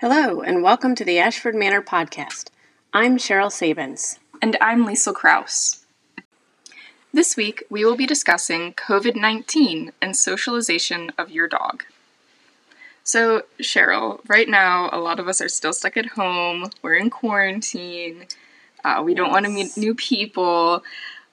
Hello, 0.00 0.40
and 0.40 0.62
welcome 0.62 0.94
to 0.94 1.04
the 1.04 1.18
Ashford 1.18 1.54
Manor 1.54 1.82
podcast. 1.82 2.46
I'm 2.94 3.18
Cheryl 3.18 3.52
Sabins. 3.52 4.18
And 4.40 4.56
I'm 4.58 4.86
Liesl 4.86 5.12
Kraus. 5.12 5.84
This 7.12 7.36
week, 7.36 7.64
we 7.68 7.84
will 7.84 7.96
be 7.96 8.06
discussing 8.06 8.72
COVID 8.72 9.14
19 9.14 9.92
and 10.00 10.16
socialization 10.16 11.12
of 11.18 11.30
your 11.30 11.48
dog. 11.48 11.84
So, 13.04 13.42
Cheryl, 13.60 14.20
right 14.26 14.48
now, 14.48 14.88
a 14.90 14.98
lot 14.98 15.20
of 15.20 15.28
us 15.28 15.42
are 15.42 15.50
still 15.50 15.74
stuck 15.74 15.98
at 15.98 16.06
home, 16.06 16.70
we're 16.80 16.94
in 16.94 17.10
quarantine, 17.10 18.24
uh, 18.82 19.02
we 19.04 19.12
don't 19.12 19.30
want 19.30 19.44
to 19.44 19.52
meet 19.52 19.76
new 19.76 19.94
people. 19.94 20.82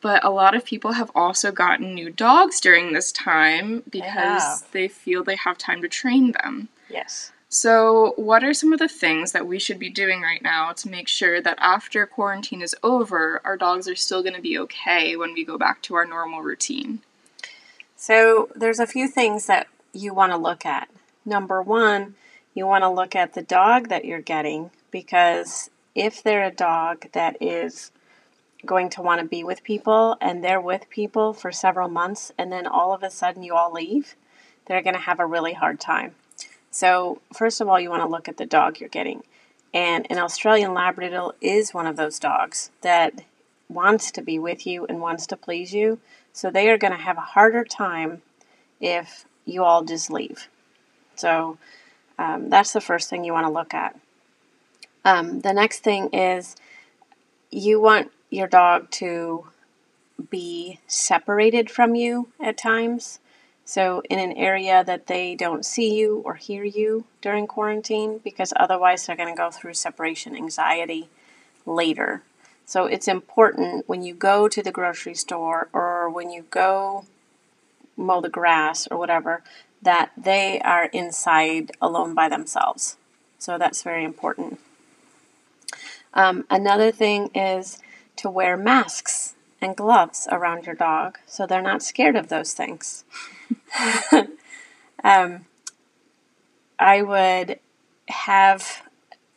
But 0.00 0.22
a 0.22 0.30
lot 0.30 0.54
of 0.54 0.64
people 0.64 0.92
have 0.92 1.10
also 1.16 1.50
gotten 1.50 1.96
new 1.96 2.10
dogs 2.10 2.60
during 2.60 2.92
this 2.92 3.10
time 3.10 3.82
because 3.90 4.62
they 4.70 4.86
feel 4.86 5.24
they 5.24 5.34
have 5.34 5.58
time 5.58 5.82
to 5.82 5.88
train 5.88 6.30
them. 6.30 6.68
Yes. 6.88 7.32
So, 7.54 8.14
what 8.16 8.42
are 8.42 8.54
some 8.54 8.72
of 8.72 8.78
the 8.78 8.88
things 8.88 9.32
that 9.32 9.46
we 9.46 9.58
should 9.58 9.78
be 9.78 9.90
doing 9.90 10.22
right 10.22 10.40
now 10.40 10.72
to 10.72 10.88
make 10.88 11.06
sure 11.06 11.38
that 11.42 11.58
after 11.60 12.06
quarantine 12.06 12.62
is 12.62 12.74
over, 12.82 13.42
our 13.44 13.58
dogs 13.58 13.86
are 13.86 13.94
still 13.94 14.22
going 14.22 14.34
to 14.34 14.40
be 14.40 14.58
okay 14.60 15.16
when 15.16 15.34
we 15.34 15.44
go 15.44 15.58
back 15.58 15.82
to 15.82 15.94
our 15.94 16.06
normal 16.06 16.40
routine? 16.40 17.00
So, 17.94 18.48
there's 18.56 18.80
a 18.80 18.86
few 18.86 19.06
things 19.06 19.44
that 19.48 19.66
you 19.92 20.14
want 20.14 20.32
to 20.32 20.38
look 20.38 20.64
at. 20.64 20.88
Number 21.26 21.60
one, 21.60 22.14
you 22.54 22.66
want 22.66 22.84
to 22.84 22.88
look 22.88 23.14
at 23.14 23.34
the 23.34 23.42
dog 23.42 23.90
that 23.90 24.06
you're 24.06 24.22
getting 24.22 24.70
because 24.90 25.68
if 25.94 26.22
they're 26.22 26.46
a 26.46 26.50
dog 26.50 27.12
that 27.12 27.36
is 27.38 27.90
going 28.64 28.88
to 28.88 29.02
want 29.02 29.20
to 29.20 29.28
be 29.28 29.44
with 29.44 29.62
people 29.62 30.16
and 30.22 30.42
they're 30.42 30.58
with 30.58 30.88
people 30.88 31.34
for 31.34 31.52
several 31.52 31.90
months 31.90 32.32
and 32.38 32.50
then 32.50 32.66
all 32.66 32.94
of 32.94 33.02
a 33.02 33.10
sudden 33.10 33.42
you 33.42 33.54
all 33.54 33.74
leave, 33.74 34.16
they're 34.64 34.82
going 34.82 34.94
to 34.94 35.00
have 35.00 35.20
a 35.20 35.26
really 35.26 35.52
hard 35.52 35.78
time. 35.78 36.14
So, 36.72 37.20
first 37.34 37.60
of 37.60 37.68
all, 37.68 37.78
you 37.78 37.90
want 37.90 38.02
to 38.02 38.08
look 38.08 38.28
at 38.28 38.38
the 38.38 38.46
dog 38.46 38.80
you're 38.80 38.88
getting. 38.88 39.22
And 39.74 40.06
an 40.10 40.18
Australian 40.18 40.70
Labradoodle 40.70 41.34
is 41.40 41.74
one 41.74 41.86
of 41.86 41.96
those 41.96 42.18
dogs 42.18 42.70
that 42.80 43.22
wants 43.68 44.10
to 44.12 44.22
be 44.22 44.38
with 44.38 44.66
you 44.66 44.86
and 44.86 45.00
wants 45.00 45.26
to 45.28 45.36
please 45.36 45.74
you. 45.74 46.00
So, 46.32 46.50
they 46.50 46.70
are 46.70 46.78
going 46.78 46.94
to 46.94 46.98
have 46.98 47.18
a 47.18 47.20
harder 47.20 47.62
time 47.62 48.22
if 48.80 49.26
you 49.44 49.62
all 49.62 49.84
just 49.84 50.10
leave. 50.10 50.48
So, 51.14 51.58
um, 52.18 52.48
that's 52.48 52.72
the 52.72 52.80
first 52.80 53.10
thing 53.10 53.22
you 53.22 53.34
want 53.34 53.46
to 53.46 53.52
look 53.52 53.74
at. 53.74 53.94
Um, 55.04 55.40
the 55.40 55.52
next 55.52 55.80
thing 55.80 56.08
is 56.14 56.56
you 57.50 57.82
want 57.82 58.10
your 58.30 58.46
dog 58.46 58.90
to 58.92 59.46
be 60.30 60.78
separated 60.86 61.70
from 61.70 61.94
you 61.94 62.28
at 62.40 62.56
times. 62.56 63.18
So, 63.64 64.02
in 64.10 64.18
an 64.18 64.32
area 64.32 64.82
that 64.84 65.06
they 65.06 65.34
don't 65.34 65.64
see 65.64 65.94
you 65.96 66.22
or 66.24 66.34
hear 66.34 66.64
you 66.64 67.04
during 67.20 67.46
quarantine, 67.46 68.18
because 68.22 68.52
otherwise 68.56 69.06
they're 69.06 69.16
going 69.16 69.32
to 69.32 69.38
go 69.38 69.50
through 69.50 69.74
separation 69.74 70.36
anxiety 70.36 71.08
later. 71.64 72.22
So, 72.66 72.86
it's 72.86 73.06
important 73.06 73.88
when 73.88 74.02
you 74.02 74.14
go 74.14 74.48
to 74.48 74.62
the 74.62 74.72
grocery 74.72 75.14
store 75.14 75.68
or 75.72 76.10
when 76.10 76.30
you 76.30 76.46
go 76.50 77.04
mow 77.96 78.20
the 78.20 78.28
grass 78.28 78.88
or 78.90 78.98
whatever 78.98 79.42
that 79.80 80.10
they 80.16 80.60
are 80.60 80.86
inside 80.86 81.72
alone 81.80 82.14
by 82.14 82.28
themselves. 82.28 82.96
So, 83.38 83.58
that's 83.58 83.82
very 83.82 84.04
important. 84.04 84.58
Um, 86.14 86.44
another 86.50 86.90
thing 86.90 87.30
is 87.34 87.78
to 88.16 88.28
wear 88.28 88.56
masks 88.56 89.34
and 89.60 89.76
gloves 89.76 90.26
around 90.30 90.66
your 90.66 90.74
dog 90.74 91.18
so 91.26 91.46
they're 91.46 91.62
not 91.62 91.82
scared 91.82 92.16
of 92.16 92.28
those 92.28 92.52
things. 92.52 93.04
um, 95.04 95.46
I 96.78 97.02
would 97.02 97.58
have 98.08 98.82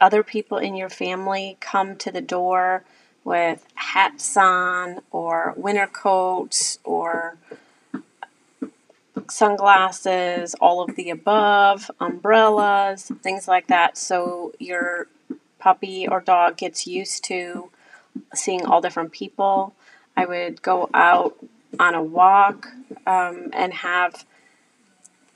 other 0.00 0.22
people 0.22 0.58
in 0.58 0.74
your 0.74 0.88
family 0.88 1.56
come 1.60 1.96
to 1.96 2.10
the 2.10 2.20
door 2.20 2.84
with 3.24 3.64
hats 3.74 4.36
on 4.36 5.00
or 5.10 5.54
winter 5.56 5.86
coats 5.86 6.78
or 6.82 7.36
sunglasses, 9.28 10.54
all 10.60 10.82
of 10.82 10.96
the 10.96 11.10
above, 11.10 11.90
umbrellas, 12.00 13.10
things 13.22 13.46
like 13.46 13.68
that. 13.68 13.96
So 13.96 14.52
your 14.58 15.06
puppy 15.58 16.08
or 16.08 16.20
dog 16.20 16.56
gets 16.56 16.86
used 16.86 17.24
to 17.24 17.70
seeing 18.34 18.66
all 18.66 18.80
different 18.80 19.12
people. 19.12 19.74
I 20.16 20.26
would 20.26 20.62
go 20.62 20.90
out 20.92 21.36
on 21.78 21.94
a 21.94 22.02
walk 22.02 22.68
um, 23.06 23.50
and 23.52 23.72
have, 23.74 24.24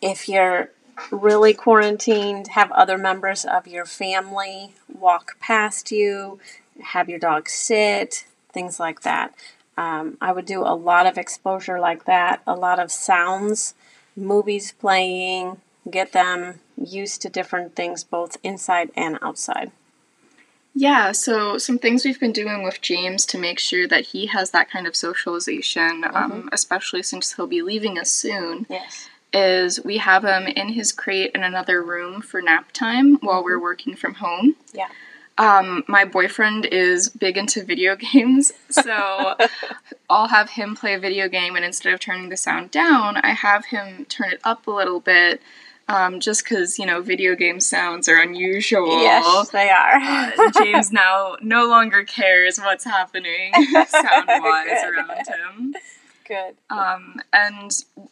if 0.00 0.28
you're 0.28 0.70
really 1.10 1.54
quarantined, 1.54 2.48
have 2.48 2.72
other 2.72 2.98
members 2.98 3.44
of 3.44 3.66
your 3.66 3.84
family 3.84 4.74
walk 4.92 5.38
past 5.40 5.90
you, 5.90 6.38
have 6.82 7.08
your 7.08 7.18
dog 7.18 7.48
sit, 7.48 8.26
things 8.52 8.80
like 8.80 9.02
that. 9.02 9.34
Um, 9.76 10.18
I 10.20 10.32
would 10.32 10.46
do 10.46 10.62
a 10.62 10.74
lot 10.74 11.06
of 11.06 11.18
exposure 11.18 11.78
like 11.78 12.04
that, 12.06 12.42
a 12.46 12.54
lot 12.54 12.80
of 12.80 12.90
sounds, 12.90 13.74
movies 14.16 14.72
playing, 14.72 15.60
get 15.88 16.12
them 16.12 16.60
used 16.76 17.22
to 17.22 17.28
different 17.28 17.76
things 17.76 18.02
both 18.02 18.36
inside 18.42 18.90
and 18.96 19.18
outside. 19.22 19.70
Yeah, 20.78 21.10
so 21.10 21.58
some 21.58 21.76
things 21.76 22.04
we've 22.04 22.20
been 22.20 22.30
doing 22.30 22.62
with 22.62 22.80
James 22.80 23.26
to 23.26 23.38
make 23.38 23.58
sure 23.58 23.88
that 23.88 24.06
he 24.06 24.26
has 24.26 24.52
that 24.52 24.70
kind 24.70 24.86
of 24.86 24.94
socialization, 24.94 26.04
um, 26.04 26.12
mm-hmm. 26.12 26.32
um, 26.32 26.48
especially 26.52 27.02
since 27.02 27.32
he'll 27.34 27.48
be 27.48 27.62
leaving 27.62 27.98
us 27.98 28.12
soon. 28.12 28.64
Yes. 28.70 29.08
Is 29.32 29.84
we 29.84 29.98
have 29.98 30.24
him 30.24 30.46
in 30.46 30.68
his 30.68 30.92
crate 30.92 31.32
in 31.34 31.42
another 31.42 31.82
room 31.82 32.22
for 32.22 32.40
nap 32.40 32.70
time 32.70 33.16
while 33.16 33.42
we're 33.42 33.56
mm-hmm. 33.56 33.62
working 33.62 33.96
from 33.96 34.14
home. 34.14 34.54
Yeah. 34.72 34.86
Um, 35.36 35.82
my 35.88 36.04
boyfriend 36.04 36.66
is 36.66 37.08
big 37.08 37.36
into 37.36 37.64
video 37.64 37.96
games, 38.12 38.52
so 38.70 39.34
I'll 40.10 40.28
have 40.28 40.50
him 40.50 40.76
play 40.76 40.94
a 40.94 41.00
video 41.00 41.28
game, 41.28 41.56
and 41.56 41.64
instead 41.64 41.92
of 41.92 41.98
turning 41.98 42.28
the 42.28 42.36
sound 42.36 42.70
down, 42.70 43.16
I 43.16 43.30
have 43.32 43.64
him 43.64 44.04
turn 44.04 44.30
it 44.30 44.40
up 44.44 44.68
a 44.68 44.70
little 44.70 45.00
bit 45.00 45.42
um, 45.88 46.20
just 46.20 46.44
because 46.44 46.78
you 46.78 46.86
know 46.86 47.00
video 47.00 47.34
game 47.34 47.60
sounds 47.60 48.08
are 48.08 48.20
unusual. 48.20 49.00
Yes, 49.00 49.48
they 49.50 49.70
are. 49.70 49.94
uh, 49.96 50.50
James 50.62 50.92
now 50.92 51.36
no 51.40 51.66
longer 51.66 52.04
cares 52.04 52.58
what's 52.58 52.84
happening 52.84 53.52
sound 53.88 54.28
wise 54.28 54.84
around 54.84 55.26
him. 55.26 55.74
Good. 56.26 56.56
Um, 56.68 57.22
and 57.32 57.70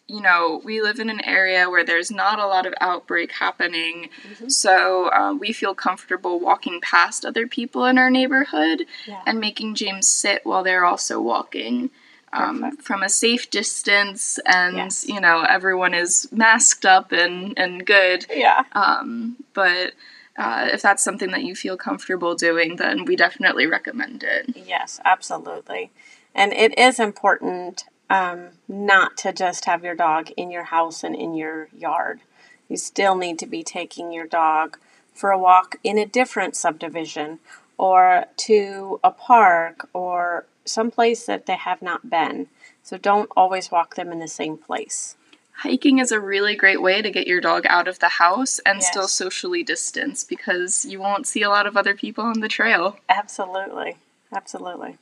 you 0.08 0.22
know 0.22 0.62
we 0.64 0.80
live 0.80 0.98
in 0.98 1.10
an 1.10 1.22
area 1.22 1.68
where 1.68 1.84
there's 1.84 2.10
not 2.10 2.38
a 2.38 2.46
lot 2.46 2.64
of 2.64 2.72
outbreak 2.80 3.30
happening, 3.32 4.08
mm-hmm. 4.26 4.48
so 4.48 5.10
uh, 5.10 5.34
we 5.34 5.52
feel 5.52 5.74
comfortable 5.74 6.40
walking 6.40 6.80
past 6.80 7.26
other 7.26 7.46
people 7.46 7.84
in 7.84 7.98
our 7.98 8.08
neighborhood 8.08 8.86
yeah. 9.06 9.20
and 9.26 9.38
making 9.38 9.74
James 9.74 10.08
sit 10.08 10.46
while 10.46 10.62
they're 10.62 10.86
also 10.86 11.20
walking 11.20 11.90
um, 12.36 12.76
from 12.76 13.02
a 13.02 13.08
safe 13.08 13.50
distance, 13.50 14.38
and 14.46 14.76
yes. 14.76 15.06
you 15.08 15.20
know 15.20 15.42
everyone 15.42 15.94
is 15.94 16.28
masked 16.30 16.84
up 16.84 17.12
and 17.12 17.58
and 17.58 17.86
good. 17.86 18.26
Yeah. 18.30 18.64
Um, 18.72 19.36
but 19.54 19.92
uh, 20.36 20.68
if 20.72 20.82
that's 20.82 21.02
something 21.02 21.30
that 21.30 21.44
you 21.44 21.54
feel 21.54 21.76
comfortable 21.76 22.34
doing, 22.34 22.76
then 22.76 23.04
we 23.04 23.16
definitely 23.16 23.66
recommend 23.66 24.22
it. 24.22 24.54
Yes, 24.54 25.00
absolutely, 25.04 25.90
and 26.34 26.52
it 26.52 26.78
is 26.78 27.00
important 27.00 27.84
um, 28.10 28.48
not 28.68 29.16
to 29.18 29.32
just 29.32 29.64
have 29.64 29.84
your 29.84 29.94
dog 29.94 30.30
in 30.36 30.50
your 30.50 30.64
house 30.64 31.02
and 31.02 31.16
in 31.16 31.34
your 31.34 31.68
yard. 31.76 32.20
You 32.68 32.76
still 32.76 33.14
need 33.14 33.38
to 33.38 33.46
be 33.46 33.62
taking 33.62 34.12
your 34.12 34.26
dog 34.26 34.78
for 35.14 35.30
a 35.30 35.38
walk 35.38 35.76
in 35.82 35.98
a 35.98 36.06
different 36.06 36.56
subdivision 36.56 37.38
or 37.78 38.26
to 38.36 39.00
a 39.04 39.10
park 39.10 39.88
or 39.92 40.46
someplace 40.64 41.26
that 41.26 41.46
they 41.46 41.56
have 41.56 41.82
not 41.82 42.10
been. 42.10 42.48
So 42.82 42.98
don't 42.98 43.30
always 43.36 43.70
walk 43.70 43.94
them 43.94 44.12
in 44.12 44.18
the 44.18 44.28
same 44.28 44.56
place. 44.56 45.16
Hiking 45.60 45.98
is 45.98 46.12
a 46.12 46.20
really 46.20 46.54
great 46.54 46.82
way 46.82 47.00
to 47.00 47.10
get 47.10 47.26
your 47.26 47.40
dog 47.40 47.64
out 47.66 47.88
of 47.88 47.98
the 47.98 48.08
house 48.08 48.58
and 48.66 48.78
yes. 48.80 48.88
still 48.88 49.08
socially 49.08 49.62
distance 49.62 50.22
because 50.22 50.84
you 50.84 51.00
won't 51.00 51.26
see 51.26 51.42
a 51.42 51.48
lot 51.48 51.66
of 51.66 51.76
other 51.76 51.94
people 51.94 52.24
on 52.24 52.40
the 52.40 52.48
trail. 52.48 52.98
Absolutely. 53.08 53.96
Absolutely. 54.34 54.98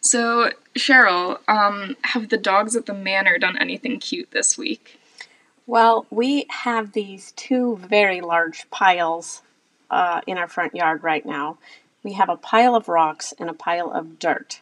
So, 0.00 0.50
Cheryl, 0.74 1.38
um, 1.48 1.96
have 2.02 2.28
the 2.28 2.36
dogs 2.36 2.76
at 2.76 2.86
the 2.86 2.94
manor 2.94 3.38
done 3.38 3.58
anything 3.58 3.98
cute 4.00 4.30
this 4.30 4.56
week? 4.56 4.98
Well, 5.66 6.06
we 6.10 6.46
have 6.50 6.92
these 6.92 7.32
two 7.32 7.76
very 7.76 8.20
large 8.20 8.70
piles 8.70 9.42
uh, 9.90 10.20
in 10.26 10.36
our 10.36 10.48
front 10.48 10.74
yard 10.74 11.02
right 11.02 11.24
now. 11.24 11.58
We 12.04 12.12
have 12.12 12.28
a 12.28 12.36
pile 12.36 12.76
of 12.76 12.86
rocks 12.86 13.32
and 13.38 13.50
a 13.50 13.54
pile 13.54 13.90
of 13.90 14.18
dirt 14.18 14.60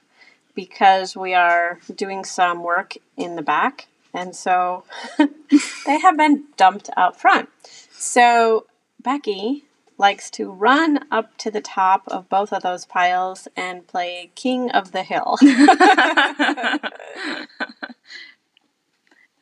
because 0.54 1.16
we 1.16 1.34
are 1.34 1.80
doing 1.94 2.24
some 2.24 2.62
work 2.62 2.94
in 3.16 3.36
the 3.36 3.42
back, 3.42 3.88
and 4.14 4.34
so 4.34 4.84
they 5.18 5.98
have 5.98 6.16
been 6.16 6.44
dumped 6.56 6.88
out 6.96 7.20
front. 7.20 7.48
So 7.90 8.66
Becky 9.02 9.64
likes 9.98 10.30
to 10.30 10.50
run 10.50 11.00
up 11.10 11.36
to 11.38 11.50
the 11.50 11.60
top 11.60 12.04
of 12.08 12.28
both 12.28 12.52
of 12.52 12.62
those 12.62 12.84
piles 12.84 13.48
and 13.56 13.86
play 13.86 14.30
King 14.34 14.70
of 14.70 14.92
the 14.92 15.02
Hill. 15.02 15.36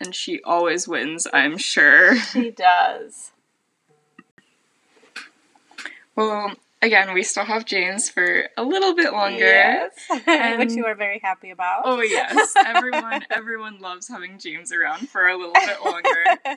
and 0.00 0.14
she 0.14 0.40
always 0.42 0.88
wins, 0.88 1.26
I'm 1.32 1.58
sure. 1.58 2.16
She 2.16 2.50
does. 2.50 3.32
Well, 6.16 6.54
again, 6.82 7.12
we 7.14 7.22
still 7.22 7.44
have 7.44 7.64
James 7.64 8.08
for 8.08 8.48
a 8.56 8.62
little 8.62 8.94
bit 8.94 9.12
longer. 9.12 9.38
Yes. 9.38 9.92
Which 10.58 10.72
you 10.72 10.86
are 10.86 10.94
very 10.94 11.20
happy 11.22 11.50
about. 11.50 11.82
Oh 11.84 12.00
yes, 12.00 12.54
everyone 12.56 13.24
everyone 13.30 13.80
loves 13.80 14.08
having 14.08 14.38
James 14.38 14.72
around 14.72 15.08
for 15.08 15.26
a 15.26 15.36
little 15.36 15.54
bit 15.54 15.84
longer. 15.84 16.56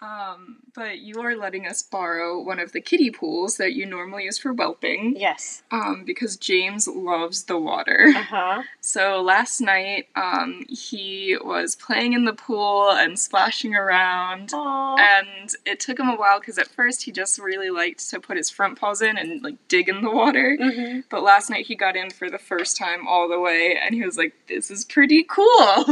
Um, 0.00 0.58
but 0.74 0.98
you 0.98 1.20
are 1.22 1.34
letting 1.36 1.66
us 1.66 1.82
borrow 1.82 2.40
one 2.40 2.60
of 2.60 2.70
the 2.72 2.80
kiddie 2.80 3.10
pools 3.10 3.56
that 3.56 3.72
you 3.72 3.84
normally 3.84 4.24
use 4.24 4.38
for 4.38 4.52
whelping. 4.52 5.14
yes. 5.16 5.62
Um, 5.70 6.04
because 6.06 6.36
James 6.36 6.86
loves 6.86 7.44
the 7.44 7.58
water. 7.58 8.12
Uh 8.14 8.22
huh. 8.22 8.62
So 8.80 9.20
last 9.22 9.60
night, 9.60 10.08
um, 10.14 10.64
he 10.68 11.36
was 11.42 11.74
playing 11.74 12.12
in 12.12 12.24
the 12.24 12.32
pool 12.32 12.90
and 12.92 13.18
splashing 13.18 13.74
around. 13.74 14.50
And 14.54 15.50
it 15.66 15.80
took 15.80 15.98
him 15.98 16.08
a 16.08 16.16
while 16.16 16.38
because 16.40 16.58
at 16.58 16.68
first 16.68 17.02
he 17.02 17.12
just 17.12 17.38
really 17.38 17.70
liked 17.70 18.08
to 18.10 18.20
put 18.20 18.36
his 18.36 18.50
front 18.50 18.78
paws 18.78 19.02
in 19.02 19.18
and 19.18 19.42
like 19.42 19.56
dig 19.68 19.88
in 19.88 20.02
the 20.02 20.10
water. 20.10 20.56
Mm-hmm. 20.60 21.00
But 21.10 21.22
last 21.22 21.50
night 21.50 21.66
he 21.66 21.74
got 21.74 21.96
in 21.96 22.10
for 22.10 22.30
the 22.30 22.38
first 22.38 22.76
time 22.76 23.06
all 23.06 23.28
the 23.28 23.40
way 23.40 23.78
and 23.80 23.94
he 23.94 24.04
was 24.04 24.16
like, 24.16 24.34
This 24.46 24.70
is 24.70 24.84
pretty 24.84 25.24
cool. 25.24 25.46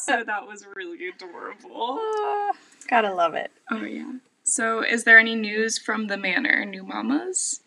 so 0.00 0.22
that 0.24 0.46
was 0.46 0.64
really 0.74 1.08
adorable. 1.08 2.00
Gotta 2.88 3.12
love 3.12 3.34
it. 3.34 3.50
Oh, 3.70 3.82
yeah. 3.84 4.12
So, 4.44 4.80
is 4.80 5.04
there 5.04 5.18
any 5.18 5.34
news 5.34 5.76
from 5.78 6.06
the 6.06 6.16
manor, 6.16 6.64
new 6.64 6.84
mamas? 6.84 7.60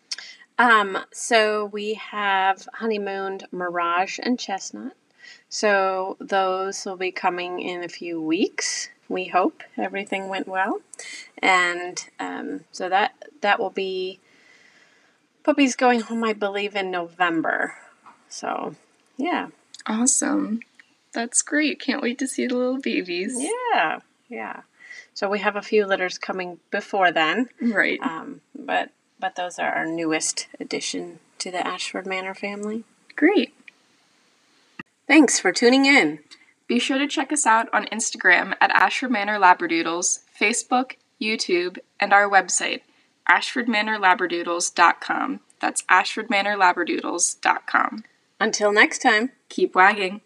Um, 0.58 0.98
so 1.10 1.66
we 1.66 1.94
have 1.94 2.68
honeymooned 2.74 3.46
Mirage 3.50 4.18
and 4.22 4.38
Chestnut. 4.38 4.92
So 5.48 6.16
those 6.20 6.84
will 6.84 6.96
be 6.96 7.12
coming 7.12 7.60
in 7.60 7.82
a 7.82 7.88
few 7.88 8.20
weeks. 8.20 8.90
We 9.08 9.26
hope 9.26 9.62
everything 9.76 10.28
went 10.28 10.46
well, 10.46 10.80
and 11.38 11.98
um, 12.20 12.60
so 12.72 12.88
that 12.88 13.14
that 13.40 13.58
will 13.58 13.70
be 13.70 14.20
puppies 15.42 15.74
going 15.76 16.00
home, 16.00 16.22
I 16.24 16.32
believe, 16.34 16.76
in 16.76 16.90
November. 16.90 17.74
So 18.28 18.76
yeah, 19.16 19.48
Awesome. 19.86 20.60
That's 21.12 21.42
great. 21.42 21.80
Can't 21.80 22.02
wait 22.02 22.18
to 22.20 22.28
see 22.28 22.46
the 22.46 22.56
little 22.56 22.80
babies. 22.80 23.34
yeah, 23.72 24.00
yeah. 24.30 24.62
So 25.12 25.28
we 25.28 25.40
have 25.40 25.56
a 25.56 25.62
few 25.62 25.84
litters 25.86 26.16
coming 26.18 26.60
before 26.70 27.10
then, 27.12 27.48
Right. 27.60 28.00
um, 28.02 28.40
but 28.54 28.90
but 29.18 29.34
those 29.36 29.58
are 29.58 29.70
our 29.70 29.84
newest 29.84 30.46
addition 30.58 31.18
to 31.38 31.50
the 31.50 31.66
Ashford 31.66 32.06
Manor 32.06 32.32
family. 32.34 32.84
Great. 33.16 33.52
Thanks 35.06 35.38
for 35.38 35.52
tuning 35.52 35.84
in. 35.84 36.20
Be 36.66 36.78
sure 36.78 36.96
to 36.98 37.06
check 37.06 37.30
us 37.32 37.44
out 37.46 37.68
on 37.74 37.84
Instagram 37.86 38.54
at 38.60 38.70
Ashford 38.70 39.10
Manor 39.10 39.38
Labradoodles, 39.38 40.20
Facebook, 40.40 40.92
YouTube, 41.20 41.78
and 41.98 42.12
our 42.14 42.30
website, 42.30 42.80
ashfordmanorlabradoodles.com. 43.28 45.40
That's 45.60 45.82
ashfordmanorlabradoodles.com. 45.82 48.04
Until 48.38 48.72
next 48.72 49.02
time. 49.02 49.32
Keep 49.50 49.74
wagging. 49.74 50.20